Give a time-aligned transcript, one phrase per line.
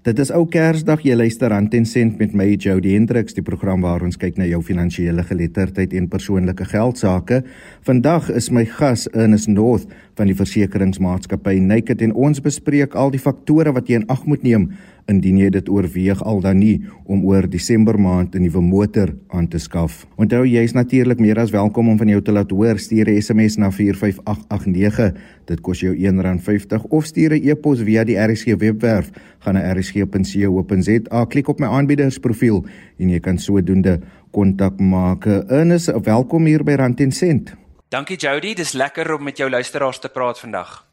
[0.00, 3.82] Dit is ou Kersdag, jy luister aan Ten Cent met my Jody Hendriks, die program
[3.84, 7.42] waar ons kyk na jou finansiële geletterdheid en persoonlike geldsaake.
[7.84, 13.20] Vandag is my gas Ernest North van die versekeringsmaatskappy Naked en ons bespreek al die
[13.20, 14.70] faktore wat jy in ag moet neem
[15.06, 19.48] indien jy dit oorweeg al dan nie om oor Desember maand 'n nuwe motor aan
[19.48, 20.06] te skaf.
[20.16, 22.78] Onthou jy is natuurlik meer as welkom om van jou te laat hoor.
[22.78, 25.14] Stuur 'n SMS na 45889.
[25.44, 29.10] Dit kos jou R1.50 of stuur 'n e-pos via die RSG webwerf.
[29.38, 32.64] Gaan na rsg.co.za, klik op my aanbiedersprofiel
[32.98, 35.26] en jy kan sodoende kontak maak.
[35.26, 37.54] Ernest, welkom hier by Rand en Sent.
[37.88, 40.89] Dankie Jody, dis lekker om met jou luisteraars te praat vandag.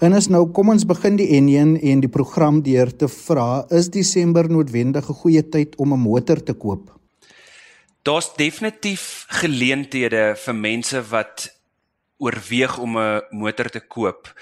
[0.00, 3.90] En is nou kom ons begin die N1 en die program deur te vra, is
[3.92, 6.88] Desember noodwendig 'n goeie tyd om 'n motor te koop?
[8.02, 11.52] Daar's definitief geleenthede vir mense wat
[12.16, 14.32] oorweeg om 'n motor te koop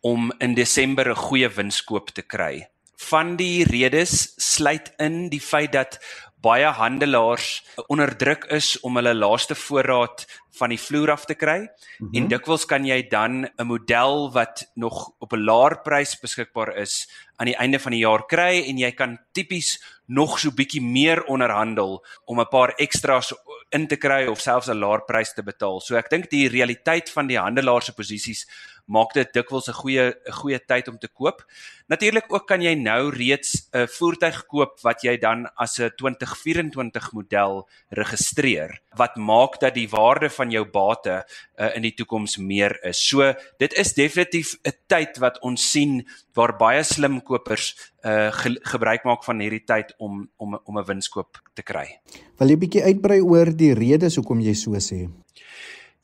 [0.00, 2.68] om in Desember 'n goeie winskoop te kry.
[2.96, 5.98] Van die redes sluit in die feit dat
[6.40, 11.58] baie handelaars onder druk is om hulle laaste voorraad van die vloer af te kry
[11.58, 11.68] mm
[11.98, 12.14] -hmm.
[12.14, 17.08] en dikwels kan jy dan 'n model wat nog op 'n laer prys beskikbaar is
[17.36, 21.24] aan die einde van die jaar kry en jy kan tipies nog so bietjie meer
[21.24, 23.32] onderhandel om 'n paar ekstra's
[23.70, 25.80] in te kry of selfs 'n laer prys te betaal.
[25.80, 28.46] So ek dink die realiteit van die handelaar se posisies
[28.88, 31.44] maak dit dikwels 'n goeie 'n goeie tyd om te koop.
[31.88, 37.12] Natuurlik ook kan jy nou reeds 'n voertuig koop wat jy dan as 'n 2024
[37.12, 42.76] model registreer wat maak dat die waarde van jou bate uh, in die toekoms meer
[42.86, 43.02] is.
[43.02, 46.00] So dit is definitief 'n tyd wat ons sien
[46.34, 47.74] waar baie slim kopers
[48.06, 52.00] uh ge gebruik maak van hierdie tyd om om om 'n winskoop te kry.
[52.38, 55.08] Wil jy bietjie uitbrei oor die redes hoekom jy so sê?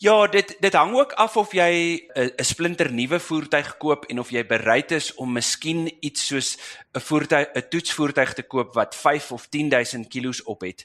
[0.04, 4.18] Ja, dit dit hang ook af of jy 'n 'n splinter nuwe voertuig koop en
[4.18, 6.58] of jy bereid is om miskien iets soos
[6.94, 10.84] 'n voertuig 'n toetsvoertuig te koop wat 5 of 10000 kg op het.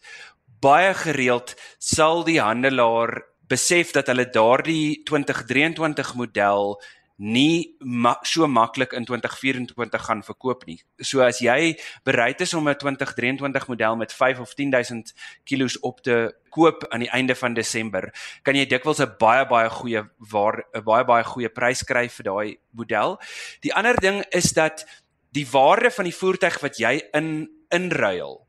[0.60, 6.78] Baie gereeld sal die handelaar besef dat hulle daardie 2023 model
[7.20, 10.80] nie ma so maklik in 2024 gaan verkoop nie.
[11.04, 11.76] So as jy
[12.08, 17.00] bereid is om 'n 2023 model met 5 of 10000 kilos op te koop aan
[17.00, 21.24] die einde van Desember, kan jy dikwels 'n baie baie goeie waar 'n baie baie
[21.24, 23.20] goeie prys kry vir daai model.
[23.62, 24.86] Die ander ding is dat
[25.32, 28.49] die waarde van die voertuig wat jy in inruil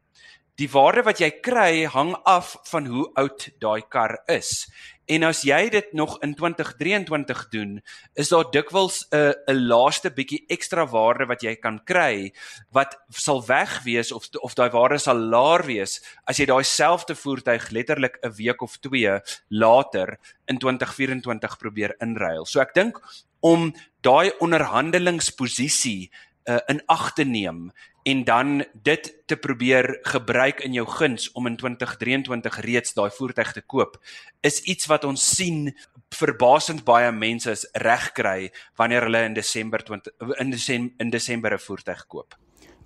[0.58, 4.66] Die waarde wat jy kry hang af van hoe oud daai kar is.
[5.10, 7.70] En as jy dit nog in 2023 doen,
[8.14, 12.32] is daar dikwels 'n 'n laaste bietjie ekstra waarde wat jy kan kry
[12.70, 17.14] wat sal weg wees of of daai waarde sal laer wees as jy daai selfde
[17.14, 22.46] voertuig letterlik 'n week of 2 later in 2024 probeer inruil.
[22.46, 23.00] So ek dink
[23.40, 26.10] om daai onderhandelingsposisie
[26.46, 27.72] uh, in ag te neem
[28.02, 33.52] en dan dit te probeer gebruik in jou guns om in 2023 reeds daai voertuig
[33.52, 33.98] te koop
[34.40, 35.68] is iets wat ons sien
[36.16, 38.50] verbasend baie mense reg kry
[38.80, 42.34] wanneer hulle in Desember 20 in Desember in Desember 'n voertuig koop.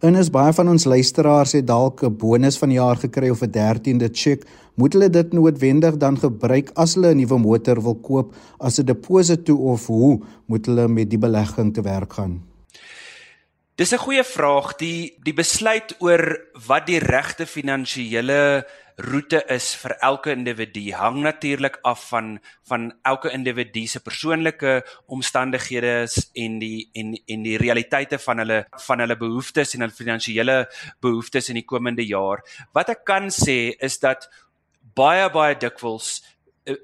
[0.01, 3.43] En is baie van ons luisteraars het dalk 'n bonus van die jaar gekry of
[3.43, 7.95] 'n 13de cheque, moet hulle dit noodwendig dan gebruik as hulle 'n nuwe motor wil
[7.95, 12.54] koop as 'n deposito of hoe moet hulle met die belegging te werk gaan?
[13.77, 14.77] Dis 'n goeie vraag.
[14.79, 16.23] Die die besluit oor
[16.67, 18.62] wat die regte finansiële
[18.97, 26.07] roete is vir elke individu hang natuurlik af van van elke individu se persoonlike omstandighede
[26.35, 30.71] en die en en die realiteite van hulle van hulle behoeftes en hulle finansiële
[31.01, 32.45] behoeftes in die komende jaar.
[32.73, 34.31] Wat ek kan sê is dat
[34.95, 36.23] baie baie dikwels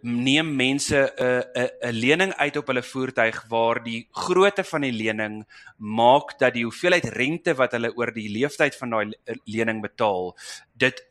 [0.03, 4.65] neem mense 'n uh, 'n uh, 'n lening uit op hulle voertuig waar die grootte
[4.65, 5.45] van die lening
[5.77, 10.37] maak dat die hoeveelheid rente wat hulle oor die lewensduur van daai eh, lening betaal
[10.73, 11.07] dit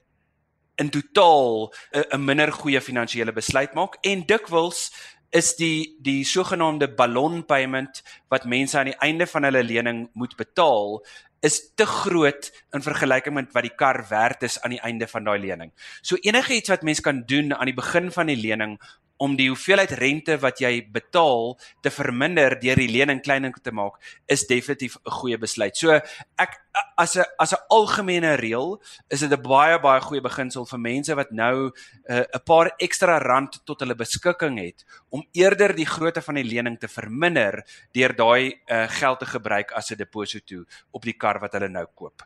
[0.75, 3.97] in totaal 'n uh, minder goeie finansiële besluit maak.
[4.01, 4.91] En dikwels
[5.29, 10.35] is die die sogenaamde ballon payment wat mense aan die einde van hulle lening moet
[10.35, 11.05] betaal
[11.45, 15.23] is te groot in vergelyking met wat die kar werd is aan die einde van
[15.23, 15.71] daai lening.
[16.01, 18.77] So enige iets wat mens kan doen aan die begin van die lening
[19.19, 23.99] om die hoeveelheid rente wat jy betaal te verminder deur die lening kleiner te maak
[24.31, 25.75] is definitief 'n goeie besluit.
[25.75, 26.55] So ek
[26.97, 31.15] as 'n as 'n algemene reël is dit 'n baie baie goeie beginsel vir mense
[31.15, 31.71] wat nou
[32.07, 36.35] eh, 'n uh, paar ekstra rand tot hulle beskikking het om eerder die grootte van
[36.35, 41.17] die lening te verminder deur daai uh, geld te gebruik as 'n deposito op die
[41.17, 42.23] kar wat hulle nou koop.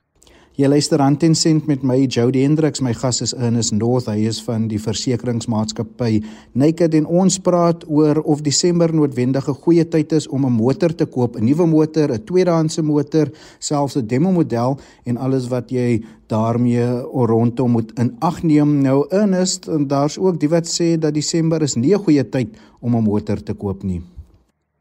[0.53, 2.77] Jy luister aan ten sent met my Jody Hendriks.
[2.85, 4.05] My gas is Ernest North.
[4.05, 6.19] Hy is van die versekeringsmaatskappy
[6.61, 10.93] Naked en ons praat oor of Desember noodwendig 'n goeie tyd is om 'n motor
[10.93, 15.71] te koop, 'n nuwe motor, 'n tweedehandse motor, selfs 'n demo model en alles wat
[15.71, 18.81] jy daarmee rondom moet in ag neem.
[18.81, 22.95] Nou Ernest, daar's ook die wat sê dat Desember is nie 'n goeie tyd om
[22.95, 24.01] 'n motor te koop nie.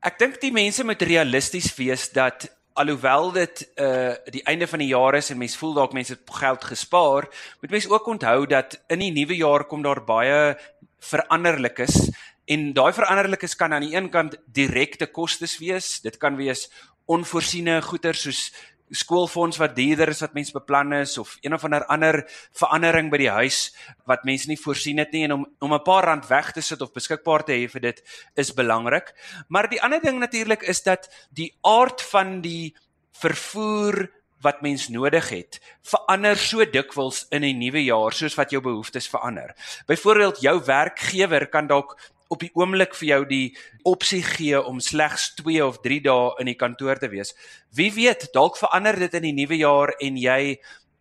[0.02, 4.92] Ek dink die mense moet realisties wees dat alhoewel dit uh die einde van die
[4.92, 7.28] jaar is en mense voel dalk mense het geld gespaar,
[7.60, 10.56] moet mense ook onthou dat in die nuwe jaar kom daar baie
[11.02, 12.10] veranderlikes
[12.44, 16.68] en daai veranderlikes kan aan die een kant direkte kostes wees, dit kan wees
[17.10, 18.52] onvoorsiene goeder soos
[18.92, 22.22] skoolfonds wat duurder is wat mense beplan is of een of ander ander
[22.52, 23.72] verandering by die huis
[24.08, 26.80] wat mense nie voorsien het nie en om om 'n paar rand weg te sit
[26.80, 28.02] of beskikbaar te hê vir dit
[28.36, 29.14] is belangrik.
[29.48, 32.74] Maar die ander ding natuurlik is dat die aard van die
[33.12, 34.10] vervoer
[34.42, 39.08] wat mens nodig het verander so dikwels in 'n nuwe jaar soos wat jou behoeftes
[39.08, 39.54] verander.
[39.86, 41.98] Byvoorbeeld jou werkgewer kan dalk
[42.32, 43.46] op die oomblik vir jou die
[43.88, 47.34] opsie gee om slegs 2 of 3 dae in die kantoor te wees.
[47.76, 50.56] Wie weet, dalk verander dit in die nuwe jaar en jy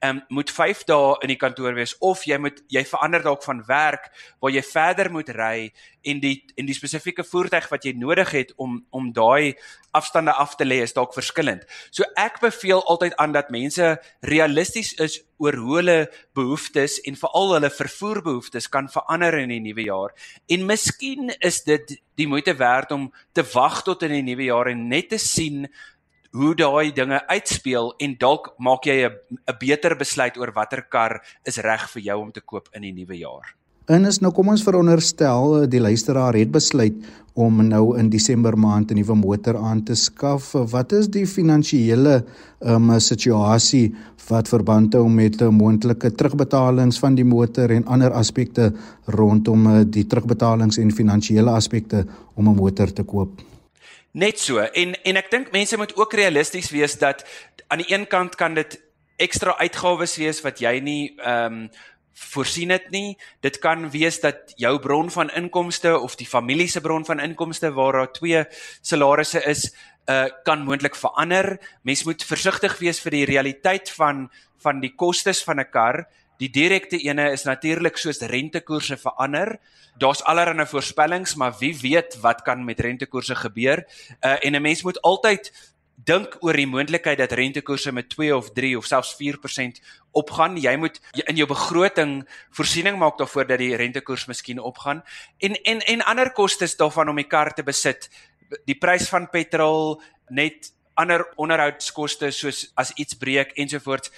[0.06, 3.62] um, moet 5 dae in die kantoor wees of jy moet jy verander dalk van
[3.68, 4.10] werk
[4.42, 5.72] waar jy verder moet ry
[6.02, 9.54] en die en die spesifieke voertuig wat jy nodig het om om daai
[9.98, 11.66] afstande af te lê is dalk verskillend.
[11.92, 15.98] So ek beveel altyd aan dat mense realisties is oor hoe hulle
[16.38, 20.16] behoeftes en veral hulle vervoerbehoeftes kan verander in die nuwe jaar.
[20.48, 24.72] En miskien is dit die moeite werd om te wag tot in die nuwe jaar
[24.72, 25.68] en net te sien
[26.32, 31.58] hoe daai dinge uitspeel en dalk maak jy 'n beter besluit oor watter kar is
[31.58, 33.56] reg vir jou om te koop in die nuwe jaar.
[33.90, 36.94] En is nou kom ons veronderstel die luisteraar het besluit
[37.34, 40.54] om nou in Desember maand 'n nuwe motor aan te skaf.
[40.54, 42.24] Wat is die finansiële
[42.60, 43.96] um, situasie
[44.30, 48.74] wat verband hou met 'n moontlike terugbetalings van die motor en ander aspekte
[49.06, 52.06] rondom uh, die terugbetalings en finansiële aspekte
[52.36, 53.42] om 'n motor te koop?
[54.12, 54.60] Net so.
[54.60, 57.26] En en ek dink mense moet ook realisties wees dat
[57.68, 58.80] aan die een kant kan dit
[59.22, 61.70] ekstra uitgawes wees wat jy nie ehm um,
[62.22, 63.18] voorsien het nie.
[63.42, 67.72] Dit kan wees dat jou bron van inkomste of die familie se bron van inkomste
[67.74, 68.44] waar daar twee
[68.82, 69.72] salarisse is,
[70.10, 71.58] uh kan moontlik verander.
[71.82, 74.30] Mens moet versigtig wees vir die realiteit van
[74.62, 76.08] van die kostes van 'n kar.
[76.42, 79.60] Die direkte ene is natuurlik soos rentekoerse verander.
[80.02, 83.86] Daar's allerlei voorspellings, maar wie weet wat kan met rentekoerse gebeur?
[84.22, 85.52] Uh en 'n mens moet altyd
[85.96, 90.58] dink oor die moontlikheid dat rentekoerse met 2 of 3 of selfs 4% opgaan.
[90.58, 95.04] Jy moet in jou begroting voorsiening maak daarvoor dat die rentekoers miskien opgaan.
[95.38, 98.10] En en en ander kostes daarvan om die kar te besit.
[98.66, 104.12] Die prys van petrol, net ander onderhoudskoste soos as iets breek ensovoorts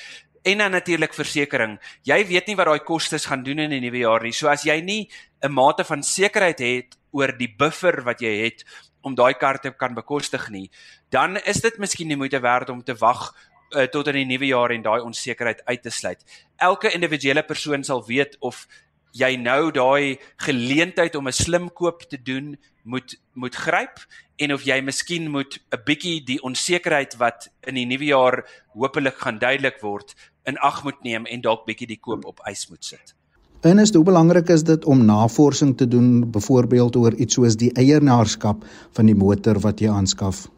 [0.44, 1.82] en dan natuurlik versekerings.
[2.04, 4.34] Jy weet nie wat daai kostes gaan doen in die nuwe jaar nie.
[4.36, 5.10] So as jy nie
[5.42, 8.66] 'n mate van sekerheid het oor die buffer wat jy het
[9.02, 10.70] om daai kar te kan bekostig nie,
[11.10, 13.34] dan is dit miskien nie moeite werd om te wag
[13.76, 16.24] uh, tot in die nuwe jaar en daai onsekerheid uit te sluit.
[16.58, 18.68] Elke individuele persoon sal weet of
[19.14, 24.06] jy nou daai geleentheid om 'n slim koop te doen moet moet gryp
[24.38, 28.44] en of jy miskien moet 'n bietjie die onsekerheid wat in die nuwe jaar
[28.74, 30.16] hopelik gaan duidelik word
[30.46, 33.16] in ag moet neem en dalk bietjie die koop op ys moet sit.
[33.64, 37.72] En is hoe belangrik is dit om navorsing te doen byvoorbeeld oor iets soos die
[37.72, 40.50] eienaarskap van die motor wat jy aanskaf?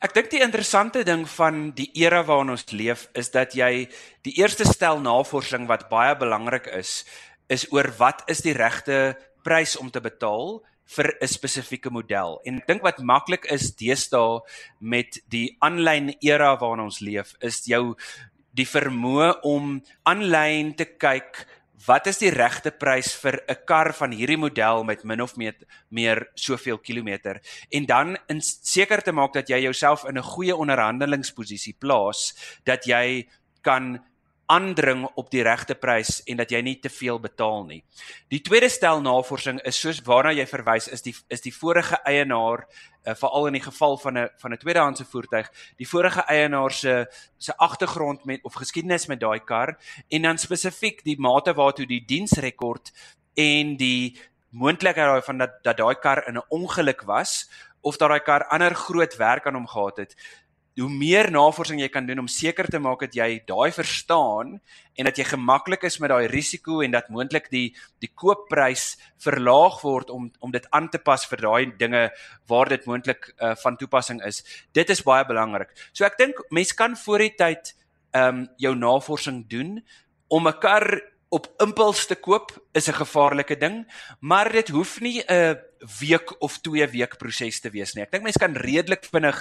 [0.00, 3.88] Ek dink die interessante ding van die era waarin ons leef is dat jy
[4.24, 7.04] die eerste stel navorsing wat baie belangrik is
[7.48, 10.62] is oor wat is die regte prys om te betaal
[10.96, 12.40] vir 'n spesifieke model.
[12.44, 14.40] En ek dink wat maklik is deesdae
[14.80, 17.96] met die aanlyn era waarin ons leef is jou
[18.54, 21.46] die vermoë om aanlyn te kyk
[21.86, 25.54] wat is die regte prys vir 'n kar van hierdie model met min of meer
[25.90, 30.56] meer soveel kilometer en dan in seker te maak dat jy jouself in 'n goeie
[30.56, 32.34] onderhandelingsposisie plaas
[32.64, 33.28] dat jy
[33.62, 34.00] kan
[34.46, 37.80] aandring op die regte prys en dat jy nie te veel betaal nie.
[38.32, 42.66] Die tweede stel navorsing is soos waarna jy verwys is die is die vorige eienaar
[42.66, 47.06] uh, veral in die geval van 'n van 'n tweedehandse voertuig, die vorige eienaar se
[47.38, 52.04] se agtergrond met of geskiedenis met daai kar en dan spesifiek die mate waartoe die
[52.06, 52.92] diensrekord
[53.34, 54.16] en die
[54.50, 58.74] moontlikheid van dat dat daai kar in 'n ongeluk was of dat daai kar ander
[58.74, 60.16] groot werk aan hom gehad het
[60.80, 64.56] hoe meer navorsing jy kan doen om seker te maak dat jy daai verstaan
[64.98, 67.68] en dat jy gemaklik is met daai risiko en dat moontlik die
[68.02, 72.02] die koopprys verlaag word om om dit aan te pas vir daai dinge
[72.50, 74.42] waar dit moontlik uh, van toepassing is.
[74.74, 75.70] Dit is baie belangrik.
[75.92, 77.74] So ek dink mense kan voor die tyd
[78.14, 79.78] ehm um, jou navorsing doen
[80.28, 83.86] om 'n kar op impuls te koop is 'n gevaarlike ding,
[84.20, 85.56] maar dit hoef nie 'n
[86.00, 88.04] week of 2 week proses te wees nie.
[88.04, 89.36] Ek dink mense kan redelik vinnig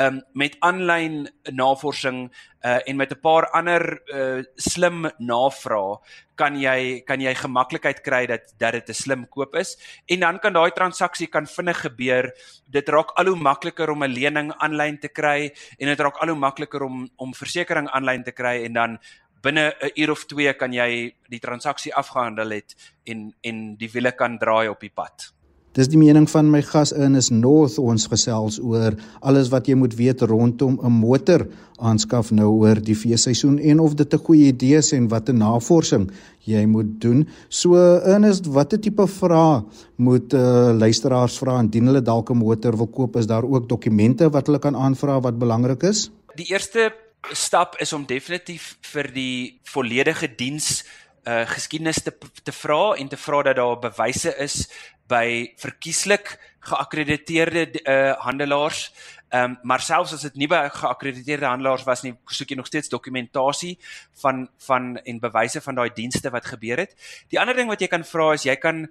[0.00, 2.26] um, met aanlyn navorsing
[2.64, 5.98] uh, en met 'n paar ander uh, slim navrae
[6.34, 9.76] kan jy kan jy gemaklikheid kry dat dat dit 'n slim koop is
[10.08, 12.32] en dan kan daai transaksie kan vinnig gebeur.
[12.66, 16.28] Dit raak al hoe makliker om 'n lening aanlyn te kry en dit raak al
[16.28, 18.98] hoe makliker om om versekerings aanlyn te kry en dan
[19.44, 22.74] binne 'n uur of 2 kan jy die transaksie afgehandel het
[23.04, 25.34] en en die wiele kan draai op die pad.
[25.74, 28.94] Dis die mening van my gas Ernest North ons gesels oor
[29.26, 31.48] alles wat jy moet weet rondom 'n motor
[31.82, 36.10] aanskaf nou oor die feesseisoen en of dit 'n goeie idee is en watter navorsing
[36.46, 37.26] jy moet doen.
[37.48, 39.64] So Ernest, watter tipe vrae
[39.96, 43.16] moet uh, luisteraars vra indien hulle dalk 'n motor wil koop?
[43.16, 46.10] Is daar ook dokumente wat hulle kan aanvra wat belangrik is?
[46.36, 46.92] Die eerste
[47.32, 50.84] stap is om definitief vir die volledige diens
[51.24, 52.12] uh geskiedenis te
[52.44, 54.66] te vra en te vra dat daar bewyse is
[55.08, 58.90] by verkieslik geakkrediteerde uh handelaars.
[59.34, 62.66] Ehm um, maar selfs as dit nie by geakkrediteerde handelaars was nie, soek jy nog
[62.66, 63.78] steeds dokumentasie
[64.22, 66.94] van van en bewyse van daai dienste wat gebeur het.
[67.32, 68.86] Die ander ding wat jy kan vra is jy kan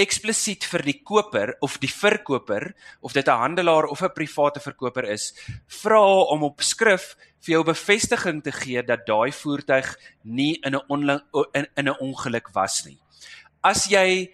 [0.00, 5.04] eksplisiet vir die koper of die verkoper of dit 'n handelaar of 'n private verkoper
[5.04, 5.34] is,
[5.68, 6.00] vra
[6.32, 11.20] om op skrif vir jou bevestiging te gee dat daai voertuig nie in 'n
[11.54, 12.98] in, in 'n ongeluk was nie.
[13.62, 14.32] As jy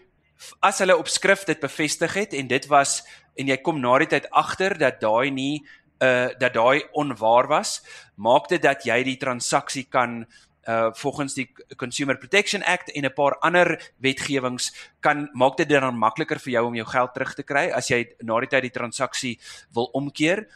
[0.62, 3.02] as hulle op skrif dit bevestig het en dit was
[3.36, 5.64] en jy kom na die tyd agter dat daai nie
[6.00, 7.82] uh dat daai onwaar was,
[8.16, 10.47] maak dit dat jy die transaksie kan uh
[10.92, 11.46] volgens die
[11.76, 16.66] Consumer Protection Act en 'n paar ander wetgewings kan maak dit dan makliker vir jou
[16.66, 19.38] om jou geld terug te kry as jy na die tyd die transaksie
[19.72, 20.46] wil omkeer.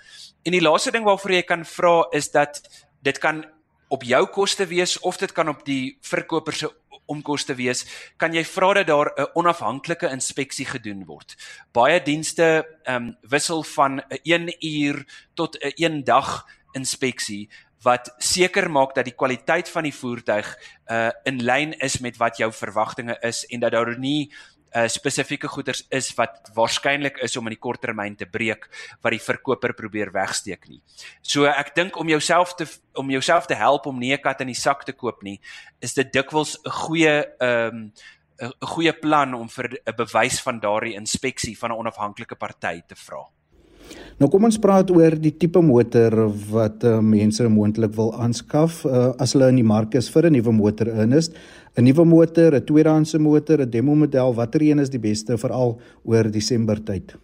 [0.45, 2.61] En die laaste ding waarvoor jy kan vra is dat
[3.03, 3.45] dit kan
[3.89, 6.71] op jou koste wees of dit kan op die verkoper se
[7.13, 7.85] onkoste wees,
[8.17, 11.37] kan jy vra dat daar 'n onafhanklike inspeksie gedoen word.
[11.73, 17.49] Baie dienste ehm um, wissel van 'n 1 uur tot 'n 1 dag inspeksie
[17.83, 20.49] wat seker maak dat die kwaliteit van die voertuig
[20.91, 24.31] uh in lyn is met wat jou verwagtinge is en dat daar nie
[24.73, 28.69] uh spesifieke goederes is wat waarskynlik is om in die kort termyn te breek
[29.03, 30.81] wat die verkoper probeer wegsteek nie.
[31.21, 34.53] So ek dink om jouself te om jouself te help om nie 'n kat in
[34.53, 35.41] die sak te koop nie,
[35.81, 37.93] is dit dikwels 'n goeie um
[38.41, 42.95] 'n goeie plan om vir 'n bewys van daardie inspeksie van 'n onafhanklike party te
[42.95, 43.29] vra.
[44.19, 46.15] Nou kom ons praat oor die tipe motor
[46.53, 50.33] wat uh, mense moontlik wil aanskaf uh, as hulle in die mark is vir 'n
[50.33, 51.31] nuwe motor inus.
[51.77, 55.81] 'n Nuwe motor, 'n tweedehandse motor, 'n demo model, watter een is die beste veral
[56.05, 57.17] oor Desember tyd?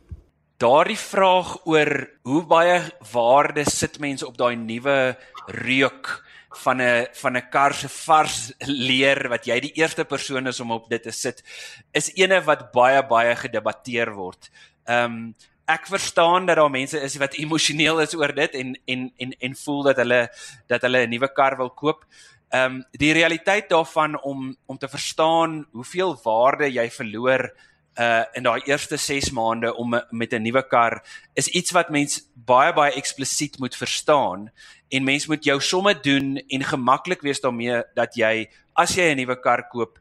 [0.59, 2.81] Daardie vraag oor hoe baie
[3.13, 6.25] waarde sit mense op daai nuwe reuk
[6.65, 10.71] van 'n van 'n kar se vars leer wat jy die eerste persoon is om
[10.71, 11.45] op dit te sit
[11.93, 14.51] is ene wat baie baie gedebatteer word.
[14.85, 15.35] Ehm um,
[15.69, 19.57] ek verstaan dat daar mense is wat emosioneel is oor dit en en en en
[19.65, 20.21] voel dat hulle
[20.67, 22.05] dat hulle 'n nuwe kar wil koop.
[22.49, 27.53] Ehm um, die realiteit daarvan om om te verstaan hoeveel waarde jy verloor
[27.99, 31.03] uh in daai eerste 6 maande om met 'n nuwe kar
[31.35, 34.51] is iets wat mens baie baie eksplisiet moet verstaan
[34.89, 39.17] en mens moet jou somme doen en gemaklik wees daarmee dat jy as jy 'n
[39.17, 39.99] nuwe kar koop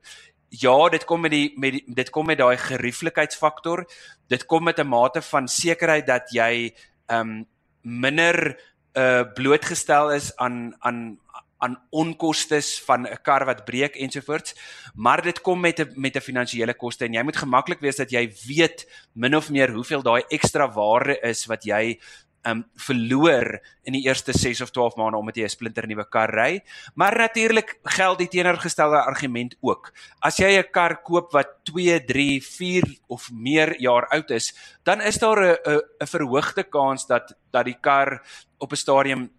[0.49, 3.85] ja, dit kom met die met die, dit kom met daai gerieflikheidsfaktor.
[4.27, 6.73] Dit kom met 'n mate van sekerheid dat jy
[7.07, 7.45] ehm um,
[7.81, 8.59] minder
[8.93, 11.19] uh blootgestel is aan aan
[11.57, 14.55] aan onkoste van 'n kar wat breek ensovoorts,
[14.95, 18.11] maar dit kom met 'n met 'n finansiële koste en jy moet gemaklik wees dat
[18.11, 21.99] jy weet min of meer hoeveel daai ekstra waarde is wat jy
[22.45, 26.29] um verloor in die eerste 6 of 12 maande omdat jy 'n splinter nuwe kar
[26.29, 26.61] ry.
[26.95, 29.93] Maar natuurlik geld die teenoorgestelde argument ook.
[30.19, 34.53] As jy 'n kar koop wat 2, 3, 4 of meer jaar oud is,
[34.83, 38.21] dan is daar 'n 'n verhoogde kans dat dat die kar
[38.57, 39.31] op 'n stadium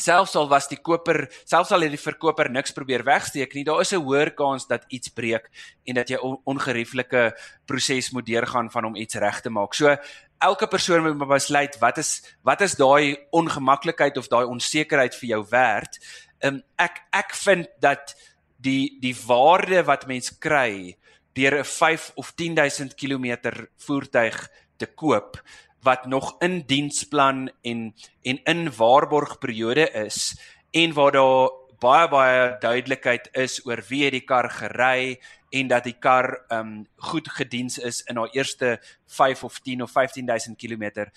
[0.00, 3.80] selfs al was die koper selfs al het die verkoper niks probeer wegsteek nie daar
[3.80, 5.50] is 'n hoër kans dat iets breek
[5.86, 9.74] en dat jy ongerieflike proses moet deurgaan van om iets reg te maak.
[9.74, 9.96] So
[10.40, 12.10] elke persoon moet besluit wat is
[12.42, 15.98] wat is daai ongemaklikheid of daai onsekerheid vir jou werd.
[16.40, 18.14] Um, ek ek vind dat
[18.60, 20.96] die die waarde wat mens kry
[21.36, 25.40] deur 'n 5 of 10000 km voertuig te koop
[25.82, 30.36] wat nog in diensplan en en in waarborgperiode is
[30.70, 35.20] en waar daar baie baie duidelikheid is oor wie het die kar gery
[35.50, 39.90] en dat die kar um goed gediens is in haar eerste 5 of 10 of
[39.90, 41.10] 15000 km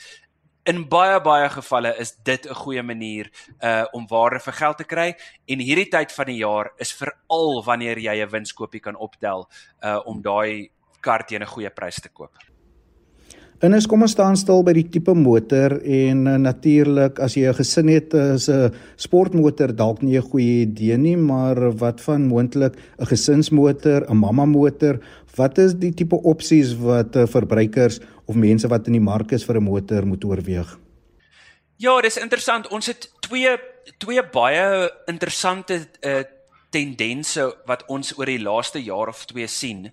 [0.64, 3.28] In baie baie gevalle is dit 'n goeie manier
[3.60, 7.64] uh om waarde vir geld te kry en hierdie tyd van die jaar is veral
[7.66, 9.50] wanneer jy 'n winskoopie kan optel
[9.84, 10.72] uh om daai
[11.02, 12.53] kar teen 'n goeie prys te koop.
[13.64, 17.48] En is kom ons staan stil by die tipe motor en uh, natuurlik as jy
[17.48, 22.28] 'n gesin het is 'n sportmotor dalk nie 'n goeie idee nie, maar wat van
[22.28, 25.00] moontlik 'n gesinsmotor, 'n mamma motor?
[25.38, 29.46] Wat is die tipe opsies wat uh, verbruikers of mense wat in die mark is
[29.46, 30.80] vir 'n motor moet oorweeg?
[31.78, 32.68] Ja, dis interessant.
[32.68, 33.58] Ons het twee
[33.98, 36.24] twee baie interessante uh,
[36.70, 39.92] tendense wat ons oor die laaste jaar of twee sien.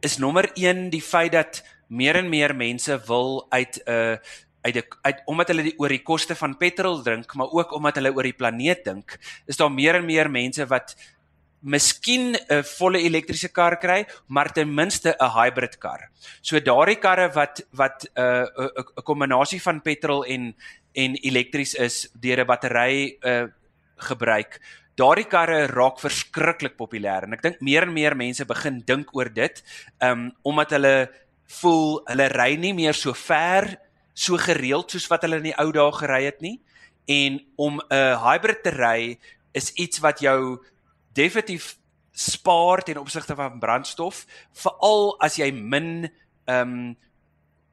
[0.00, 4.16] Is nommer 1 die feit dat meer en meer mense wil uit 'n uh,
[4.64, 8.00] uit die uit omdat hulle die oor die koste van petrol dink, maar ook omdat
[8.00, 10.96] hulle oor die planeet dink, is daar meer en meer mense wat
[11.64, 16.10] miskien 'n volle elektriese kar kry, maar ten minste 'n hybrid kar.
[16.40, 20.54] So daardie karre wat wat 'n uh, 'n kombinasie van petrol en
[20.94, 23.46] en elektries is deur 'n battery uh
[23.96, 24.60] gebruik.
[24.96, 29.32] Daardie karre raak verskriklik populêr en ek dink meer en meer mense begin dink oor
[29.32, 29.62] dit,
[30.00, 31.10] um omdat hulle
[31.46, 33.76] voel hulle ry nie meer so ver
[34.14, 36.60] so gereeld soos wat hulle in die ou dae gery het nie.
[37.06, 39.18] En om 'n hybrid te ry
[39.52, 40.58] is iets wat jou
[41.12, 41.76] definitief
[42.12, 46.10] spaar ten opsigte van brandstof veral as jy min
[46.46, 46.96] ehm um,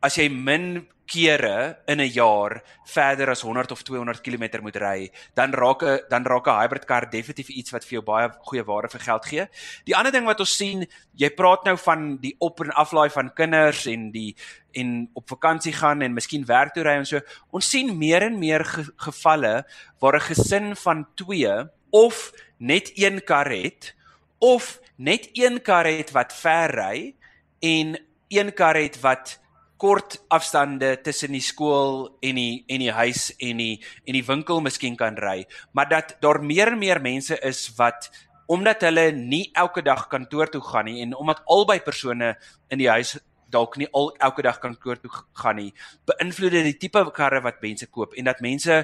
[0.02, 5.12] as jy min kere in 'n jaar verder as 100 of 200 km moet ry,
[5.36, 8.64] dan raak 'n dan raak 'n hybrid kar definitief iets wat vir jou baie goeie
[8.64, 9.46] waarde vir geld gee.
[9.86, 13.34] Die ander ding wat ons sien, jy praat nou van die op en aflaai van
[13.34, 14.36] kinders en die
[14.74, 17.20] en op vakansie gaan en miskien werk toe ry en so.
[17.52, 19.66] Ons sien meer en meer ge gevalle
[20.00, 23.96] waar 'n gesin van 2 of net een kar het
[24.40, 27.16] of net een kar het wat ver ry
[27.60, 29.42] en een kar het wat
[29.82, 34.62] kort afstande tussen die skool en die en die huis en die en die winkel
[34.62, 38.12] miskien kan ry, maar dat daar meer en meer mense is wat
[38.52, 42.36] omdat hulle nie elke dag kantoor toe gaan nie en omdat albei persone
[42.70, 43.16] in die huis
[43.52, 45.72] dalk nie al elke dag kantoor toe gaan nie,
[46.08, 48.84] beïnvloed dit die tipe karre wat mense koop en dat mense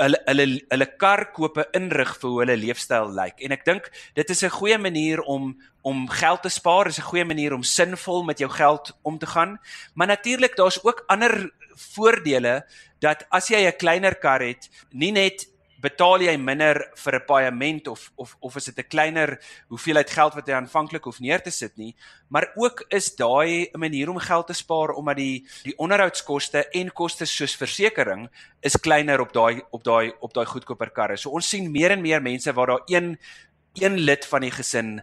[0.00, 3.40] hulle hulle hulle kar kope inrig vir hoe hulle leefstyl lyk.
[3.44, 7.10] En ek dink dit is 'n goeie manier om om geld te spaar, is 'n
[7.10, 9.58] goeie manier om sinvol met jou geld om te gaan.
[9.94, 12.64] Maar natuurlik daar's ook ander voordele
[13.00, 15.48] dat as jy 'n kleiner kar het, nie net
[15.82, 20.34] betaal jy minder vir 'n paaiement of of of is dit 'n kleiner hoeveelheid geld
[20.34, 21.94] wat jy aanvanklik hoef neer te sit nie,
[22.28, 26.92] maar ook is daai 'n manier om geld te spaar omdat die die onderhoudskoste en
[26.92, 31.16] kostes soos versekerings is kleiner op daai op daai op daai goedkoper karre.
[31.16, 33.18] So ons sien meer en meer mense waar daar een
[33.74, 35.02] een lid van die gesin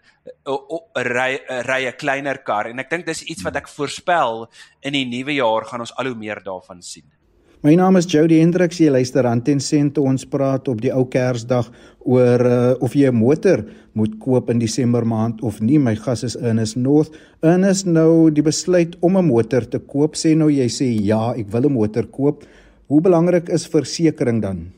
[0.94, 4.48] ry ry 'n kleiner kar en ek dink dis iets wat ek voorspel
[4.82, 7.19] in die nuwe jaar gaan ons al hoe meer daarvan sien.
[7.60, 8.78] My naam is Jody Hendriks.
[8.80, 9.98] Jy luister aan Ten Cent.
[10.00, 11.68] Ons praat op die ou Kersdag
[12.08, 13.66] oor uh, of jy 'n motor
[14.00, 15.76] moet koop in Desember maand of nie.
[15.78, 17.12] My gas is Ernest North.
[17.44, 20.16] Ernest nou die besluit om 'n motor te koop.
[20.16, 22.48] Sê nou jy sê ja, ek wil 'n motor koop.
[22.88, 24.72] Hoe belangrik is versekerings dan?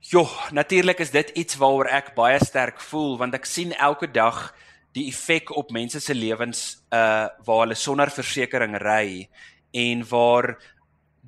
[0.00, 4.52] Jo, natuurlik is dit iets waaroor ek baie sterk voel want ek sien elke dag
[4.94, 9.28] die effek op mense se lewens uh waar hulle sonder versekerings ry
[9.72, 10.58] en waar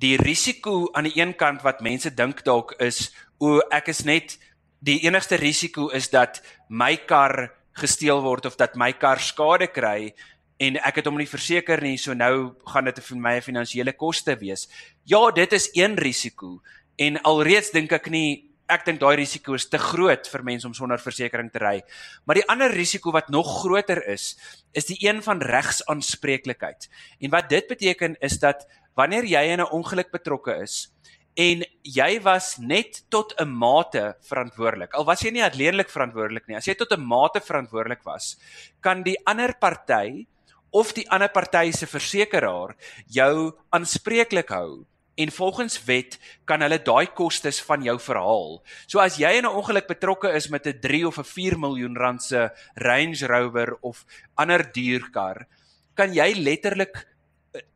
[0.03, 4.35] die risiko aan die een kant wat mense dink dalk is o ek is net
[4.83, 10.11] die enigste risiko is dat my kar gesteel word of dat my kar skade kry
[10.59, 13.93] en ek het hom nie verseker nie so nou gaan dit vir my 'n finansiële
[13.93, 14.67] koste wees.
[15.05, 16.61] Ja, dit is een risiko
[16.97, 20.73] en alreeds dink ek nie ek dink daai risiko is te groot vir mense om
[20.73, 21.81] sonder versekerings te ry.
[22.25, 24.37] Maar die ander risiko wat nog groter is,
[24.73, 26.89] is die een van regsaanspreeklikheid.
[27.19, 30.89] En wat dit beteken is dat wanneer jy in 'n ongeluk betrokke is
[31.35, 34.93] en jy was net tot 'n mate verantwoordelik.
[34.93, 36.57] Al was jy nie alleenlik verantwoordelik nie.
[36.57, 38.37] As jy tot 'n mate verantwoordelik was,
[38.81, 40.27] kan die ander party
[40.71, 42.75] of die ander party se versekeraar
[43.07, 48.63] jou aanspreeklik hou en volgens wet kan hulle daai kostes van jou verhaal.
[48.87, 51.95] So as jy in 'n ongeluk betrokke is met 'n 3 of 'n 4 miljoen
[51.95, 55.47] rand se Range Rover of ander duur kar,
[55.95, 57.05] kan jy letterlik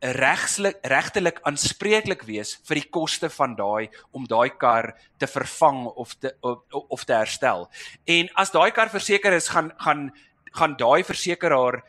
[0.02, 6.14] regslik regtelik aanspreeklik wees vir die koste van daai om daai kar te vervang of
[6.18, 7.68] te of, of te herstel.
[8.06, 10.10] En as daai kar verseker is, gaan gaan
[10.58, 11.82] gaan daai versekeraar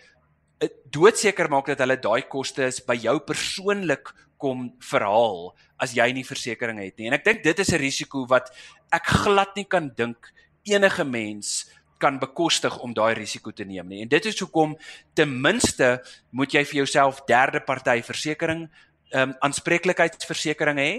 [0.60, 5.49] eh, doodseker maak dat hulle daai kostes by jou persoonlik kom verhaal
[5.82, 7.10] as jy nie versekerings het nie.
[7.10, 8.54] En ek dink dit is 'n risiko wat
[8.91, 10.32] ek glad nie kan dink
[10.63, 11.65] enige mens
[12.00, 14.04] kan bekostig om daai risiko te neem nie.
[14.04, 14.78] En dit is hoekom
[15.14, 15.98] ten minste
[16.32, 18.70] moet jy vir jouself derde party versekerings
[19.10, 20.94] ehm um, aanspreeklikheidsversekering hê.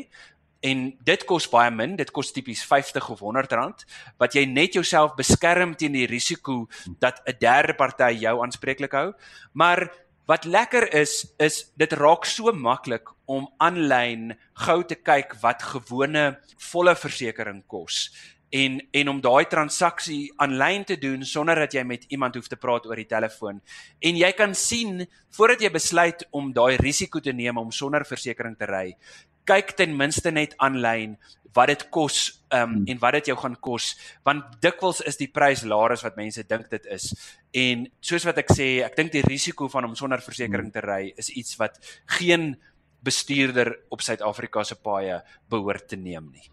[0.67, 3.85] En dit kos baie min dit kos tipies 50 of 100 rand
[4.21, 6.67] wat jy net jouself beskerm teen die risiko
[6.99, 9.13] dat 'n derde party jou aanspreeklik hou.
[9.53, 9.89] Maar
[10.27, 14.37] wat lekker is is dit raak so maklik om aanlyn
[14.67, 16.39] gou te kyk wat gewone
[16.71, 18.11] volle versekerings kos
[18.51, 22.59] en en om daai transaksie aanlyn te doen sonder dat jy met iemand hoef te
[22.59, 23.61] praat oor die telefoon
[24.03, 25.05] en jy kan sien
[25.37, 28.87] voordat jy besluit om daai risiko te neem om sonder versekerings te ry
[29.47, 31.17] kyk ten minste net aanlyn
[31.55, 32.17] wat dit kos
[32.55, 32.83] um, hmm.
[32.91, 33.93] en wat dit jou gaan kos
[34.27, 37.11] want dikwels is die prys laer as wat mense dink dit is
[37.55, 40.79] en soos wat ek sê ek dink die risiko van om sonder versekerings hmm.
[40.79, 41.79] te ry is iets wat
[42.19, 42.53] geen
[43.01, 46.45] bestuurder op Suid-Afrika se paaie behoort te neem nie.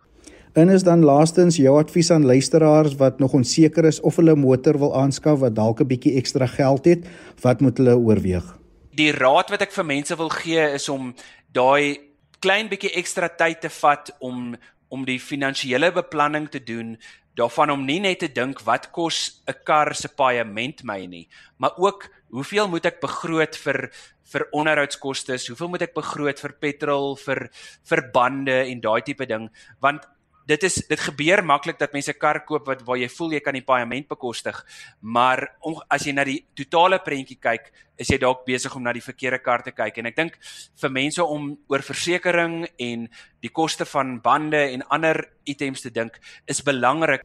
[0.58, 4.39] En is dan laastens jou advies aan luisteraars wat nog onseker is of hulle 'n
[4.39, 7.06] motor wil aanskaf wat dalk 'n bietjie ekstra geld het,
[7.41, 8.58] wat moet hulle oorweeg?
[8.89, 11.13] Die raad wat ek vir mense wil gee is om
[11.52, 12.00] daai
[12.39, 14.56] klein bietjie ekstra tyd te vat om
[14.88, 16.98] om die finansiële beplanning te doen
[17.36, 21.78] daarvan om nie net te dink wat kos 'n kar se paaiement my nie maar
[21.78, 23.91] ook hoeveel moet ek begroot vir
[24.32, 27.50] vir onderhoudskoste hoeveel moet ek begroot vir petrol vir
[27.89, 29.50] vir bande en daai tipe ding
[29.82, 30.02] want
[30.48, 33.40] dit is dit gebeur maklik dat mense 'n kar koop wat waar jy voel jy
[33.40, 34.66] kan die paaiement bekostig,
[35.02, 38.94] maar on, as jy na die totale prentjie kyk, is jy dalk besig om na
[38.94, 40.38] die verkeerde kar te kyk en ek dink
[40.82, 43.10] vir mense om oor versekerings en
[43.42, 47.22] die koste van bande en ander items te dink is belangrik.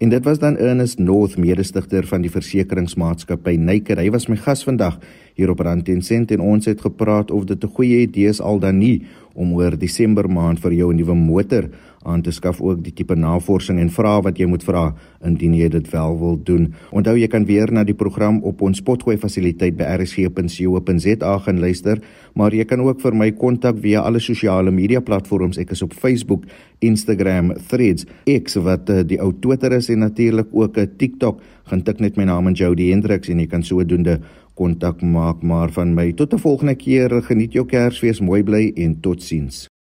[0.00, 3.98] En dit was dan Ernest North, mede-stigter van die versekeringsmaatskappy Naked.
[3.98, 5.00] Hy was my gas vandag
[5.34, 8.40] hier op Rand en Sent en ons het gepraat of dit 'n goeie idee is
[8.40, 11.70] al dan nie om oor Desember maand vir jou 'n nuwe motor
[12.02, 14.84] aan te skaf ook die tipe navorsing en vrae wat jy moet vra
[15.26, 16.68] indien jy dit wel wil doen.
[16.94, 22.02] Onthou jy kan weer na die program op ons potgooi fasiliteit by rsg.co.za gaan luister,
[22.34, 25.58] maar jy kan ook vir my kontak via alle sosiale media platforms.
[25.58, 26.46] Ek is op Facebook,
[26.80, 31.40] Instagram, Threads, X wat uh, die ou Twitter is en natuurlik ook 'n uh, TikTok.
[31.68, 34.20] Gaan tik net my naam in Jody Hendriks en jy kan sodoende
[34.54, 39.00] kontak maak maar van my tot 'n volgende keer geniet jou Kersfees mooi bly en
[39.00, 39.68] totsiens